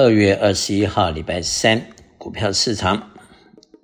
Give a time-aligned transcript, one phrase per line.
[0.00, 3.10] 二月二十一号，礼拜三，股票市场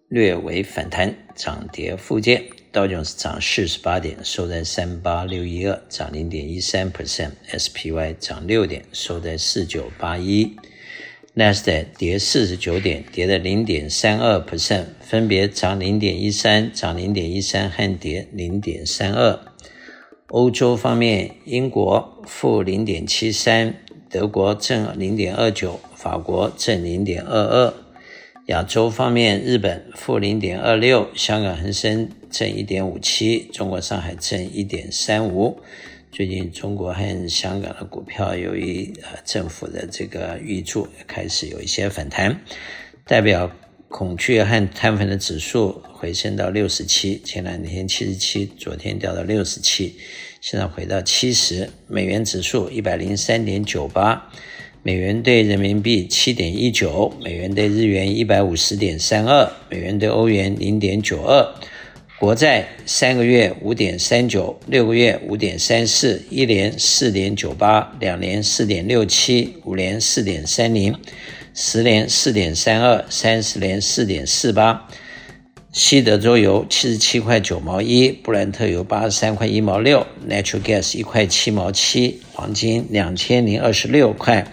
[0.06, 2.44] 略微反弹，涨跌互见。
[2.70, 10.54] 道琼斯涨四十八点，收在三八六一二，涨零点一三 percent；SPY 涨六点，收在四九八一。
[11.32, 19.40] 纳斯达克跌四十九点，跌了零点三二 percent，分别涨零点一三、涨零点一三和跌零点三二。
[20.28, 23.74] 欧洲方面，英国负零点七三，
[24.08, 25.80] 德国正零点二九。
[26.04, 27.74] 法国正零点二二，
[28.48, 35.58] 亚洲方面，日本负零点二六，香港恒生正一点五七，中国上海正一点三五。
[36.12, 42.38] 最近中国和香港的股票由于呃政府的这个预注，开始有一些反弹，
[43.06, 43.50] 代表
[43.88, 49.96] 恐惧和贪婪的指数回升到六十七，前两天七十七，昨天掉到六十七，
[50.42, 51.70] 现在回到七十。
[51.88, 54.30] 美元指数一百零三点九八。
[54.86, 61.54] 美元兑人民币七点一九，美元兑日元一百五十点三二，美元兑欧元零点九二，
[62.18, 70.94] 国债三个月五点三九，六个月五点三四，一年四点九八，两年四点六七，五年四点三零，
[71.54, 74.86] 十年四点三二，三十年四点四八。
[75.74, 84.46] 西德州油七十七块九毛一，布兰特油八十三块一毛六，Natural Gas 一块七毛七，黄金两千零二十六块，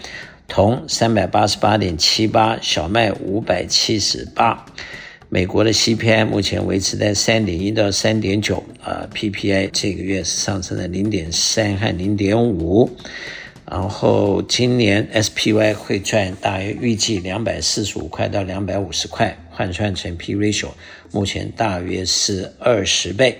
[0.48, 4.66] 铜三百八十八点七八，小麦五百七十八。
[5.28, 12.90] 美国的 CPI 目前维持在三点一到三点九，啊，PPI 这个月是上升了零点三和零点五。
[13.70, 20.68] 然后今年 SPY 会赚大约预计两百四十五块到两百五十块，换算成 P ratio，
[21.12, 23.38] 目前大约是二十倍。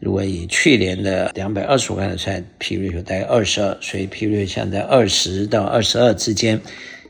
[0.00, 6.60] 如果以去年的两百二十五块来算，P ratio 大概二十二，所以 P ratio 像在二十到二十二之间，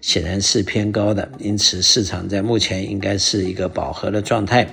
[0.03, 1.27] 显然是偏高的。
[1.39, 4.67] 因此，市场在目前应该是一个饱和的状态。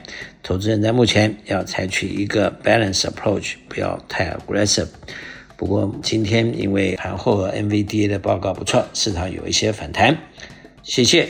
[0.44, 4.88] 投资人在目前要采取一个 balance approach，不要太 aggressive。
[5.60, 10.18] 不过今天因为盘后 NVDA 的报告不错，市场有一些反弹。
[10.84, 11.28] 谢谢。